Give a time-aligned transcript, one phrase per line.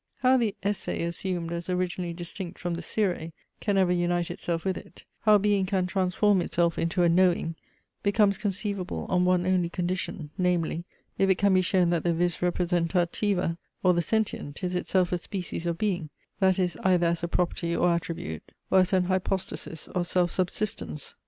[0.23, 4.75] How the esse assumed as originally distinct from the scire, can ever unite itself with
[4.75, 7.55] it; how being can transform itself into a knowing,
[8.01, 10.85] becomes conceivable on one only condition; namely,
[11.19, 15.19] if it can be shown that the vis representativa, or the Sentient, is itself a
[15.19, 16.09] species of being;
[16.39, 21.13] that is, either as a property or attribute, or as an hypostasis or self subsistence.